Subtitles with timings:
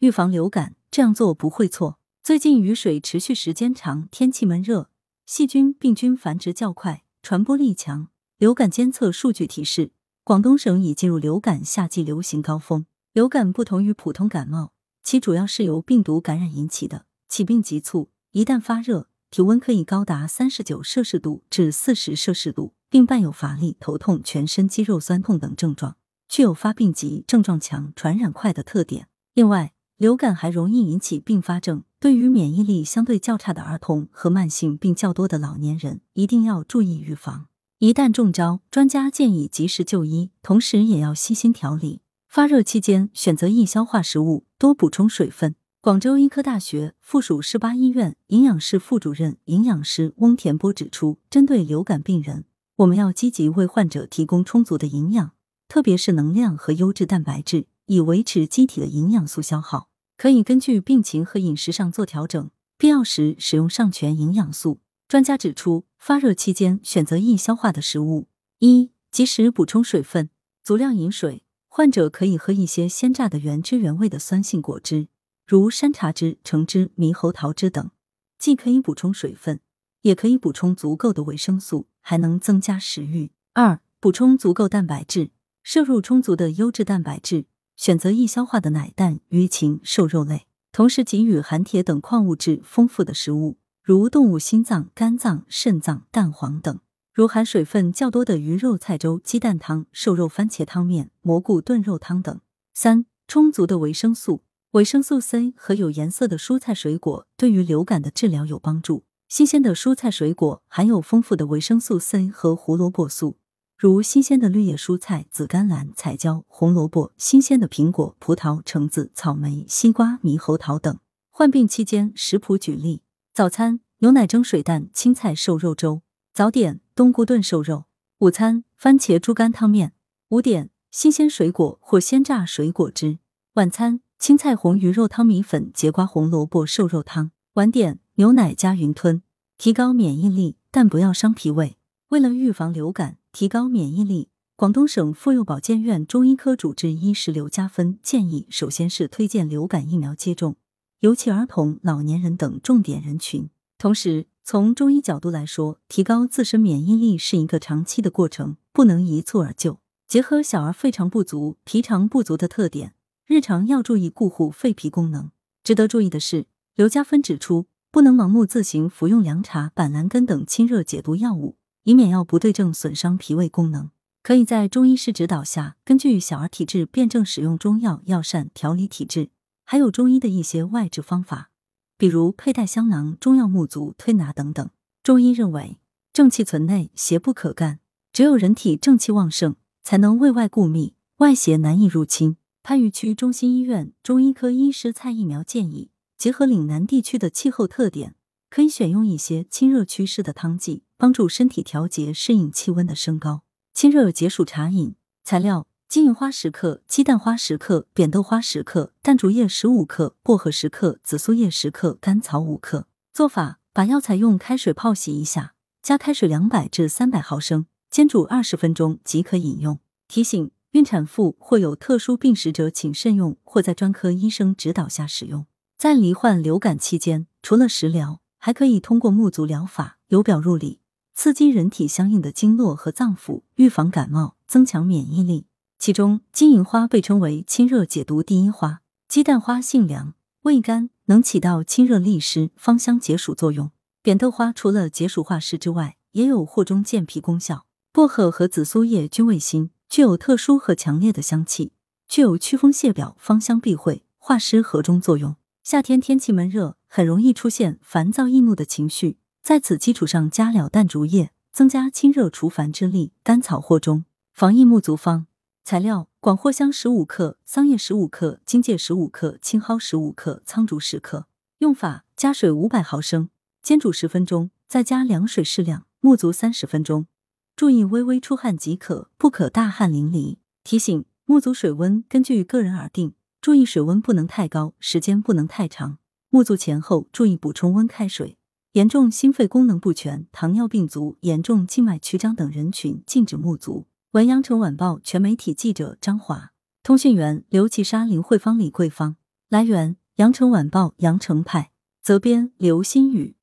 [0.00, 1.98] 预防流感，这样做不会错。
[2.22, 4.90] 最近雨水持续时间长，天气闷热，
[5.24, 8.08] 细菌、病菌繁殖较快，传播力强。
[8.36, 12.84] 流感监测数据提示，广东省已进入流感夏季流行高峰。
[13.14, 14.72] 流感不同于普通感冒，
[15.02, 25.96] 其主要是由病毒感染引起的，起病急促，一旦发热，体温可以高达三十九摄氏度至四十摄氏度，并伴有乏力、头痛、全身肌肉酸痛等症状，
[26.28, 29.08] 具有发病急、症状强、传染快的特点。
[29.32, 37.46] 另外，流感还容易引起并发症，对于免疫力相对较差的儿童和慢性病较多的老年人，一定要注意预防。
[37.78, 42.00] 一旦中招，专家建议及时就医，同时也要悉心调理。
[42.28, 45.54] 发热期间，选择易消化食物，多补充水分。
[45.80, 52.44] 广州医科大学附属市八医院营养室副主任营养师翁田波指出，针对流感病人，
[52.76, 55.30] 我们要积极为患者提供充足的营养，
[55.68, 59.88] 特别是能量和优质蛋白质，以维持机体的营养素消耗。
[60.16, 64.80] 可以根据病情和饮食上做调整，必要时使用上全营养素。
[65.08, 68.28] 专家指出，发热期间选择易消化的食物，
[68.60, 70.30] 一及时补充水分，
[70.64, 71.44] 足量饮水。
[71.68, 75.08] 患者可以喝一些鲜榨的原汁原味的酸性果汁，
[75.46, 77.90] 如山茶汁、橙汁、猕猴桃汁等，
[78.38, 79.60] 既可以补充水分，
[80.00, 83.30] 也可以补充足够的维生素，还能增加食欲。
[83.52, 87.44] 二、补充足够蛋白质，摄入充足的优质蛋白质，
[87.76, 96.80] 选择易消化的奶蛋、鱼禽、瘦肉类，同时给予含铁等矿物质丰富的食物，如动物心脏、肝脏、肾脏、蛋黄等。
[97.12, 102.40] 如含水分较多的鱼肉菜粥、鸡蛋汤、瘦肉番茄汤面、蘑菇炖肉汤等。
[102.72, 109.04] 三、充足的维生素，维生素 C 和有颜色的蔬菜水果对于流感的治疗有帮助。
[109.28, 113.36] 新鲜的蔬菜水果含有丰富的维生素 C 和胡萝卜素，
[113.78, 120.98] 如新鲜的绿叶蔬菜紫甘蓝、彩椒、红萝卜；新鲜的苹果、葡萄、橙子、草莓、西瓜、猕猴桃等。
[121.30, 123.02] 患病期间食谱举例：
[123.34, 126.00] 早餐牛奶蒸水蛋、青菜瘦肉粥；
[126.32, 126.80] 早点。
[126.94, 127.84] 冬菇炖瘦肉，
[128.20, 129.92] 午餐番茄猪肝汤面，
[130.30, 133.18] 午点新鲜水果或鲜榨水果汁，
[133.52, 139.20] 晚餐青菜红鱼肉汤米粉节瓜红萝卜瘦肉汤，晚点牛奶加云吞，
[139.58, 141.76] 提高免疫力，但不要伤脾胃。
[142.10, 150.54] 为了预防流感，提高免疫力，广东省妇幼保健院中医科主治医师刘家芬建议，首先是推荐流感疫苗接种，
[151.00, 154.26] 尤其儿童、老年人等重点人群，同时。
[154.48, 159.80] 从中医角度来说，提高自身免疫力是一个长期的过程，不能一蹴而就。
[160.06, 162.94] 结合小儿肺肠不足、脾肠不足的特点，
[163.26, 165.32] 日常要注意固护肺脾功能。
[165.64, 166.46] 值得注意的是，
[166.76, 171.56] 刘家芬指出，不能盲目自行服用凉茶、板蓝根等清热解毒药物，
[171.86, 173.90] 以免药不对症损伤脾胃功能。
[174.20, 179.30] 可以在中医师指导下，根据小儿体质辩证使用中药药膳调理体质，
[179.62, 181.52] 还有中医的一些外治方法。
[181.96, 184.68] 比如佩戴香囊、中药木足、推拿等等。
[185.04, 185.78] 中医认为，
[186.12, 187.78] 正气存内，邪不可干。
[188.12, 189.54] 只有人体正气旺盛，
[189.84, 192.36] 才能内外固密，外邪难以入侵。
[192.64, 198.15] 番禺区中心医院中医科医师蔡疫苗建议，结合岭南地区的气候特点，
[198.56, 203.42] 可以选用一些清热祛湿的汤剂，帮助身体调节、适应气温的升高。
[203.74, 205.66] 清热解暑茶饮材料。
[205.90, 212.86] 金银花十克，鸡蛋花十克，扁豆花十克，淡竹叶十五克，薄荷十克，紫苏叶十克，甘草五克。
[213.12, 215.52] 做法：把药材用开水泡洗一下，
[215.82, 219.78] 加开水两百至三百毫升，煎煮二十分钟即可饮用。
[220.08, 225.44] 提醒：孕产妇或有特殊病史者请慎用，或在专科医生指导下使用。
[225.76, 230.78] 在罹患流感期间，除了食疗，还可以通过木足疗法，由表入里，
[231.16, 235.48] 刺激人体相应的经络和脏腑，预防感冒，增强免疫力。
[235.80, 238.82] 其中，金银花被称为清热解毒第一花。
[239.08, 243.72] 鸡蛋花性凉，味甘，能起到清热利湿、芳香解暑作用。
[244.00, 247.66] 扁豆花除了解暑化湿之外，也有和中健脾功效。
[247.92, 251.72] 薄荷和紫苏叶均味辛，具有特殊和强烈的香气，
[252.06, 255.34] 具有祛风泻表、芳香避秽、化湿和中作用。
[255.64, 263.12] 夏天天气闷热，很容易出现烦躁易怒的情绪，在此基础上加了淡竹叶，增加清热除烦之力。
[263.22, 265.26] 甘草和中，防疫木足方。
[265.62, 271.26] 材料：广藿香十五克，桑叶十五克，荆芥十五克，青蒿十五克，苍竹十克。
[271.58, 273.28] 用法：加水五百毫升，
[273.60, 277.06] 煎煮十分钟，再加凉水适量，沐足三十分钟。
[277.54, 280.38] 注意微微出汗即可，不可大汗淋漓。
[280.64, 283.12] 提醒：沐足水温根据个人而定，
[283.42, 285.98] 注意水温不能太高，时间不能太长。
[286.30, 288.38] 沐足前后注意补充温开水。
[288.72, 293.86] 严重心肺功能不全、糖尿病足、严重静脉曲张等人群禁止沐足。
[294.10, 296.52] 文阳城晚报全媒体记者张华，
[296.82, 299.16] 通讯员刘其莎、林慧芳、李桂芳。
[299.48, 301.70] 来源：羊城晚报羊城派，
[302.02, 303.36] 责编：刘新宇。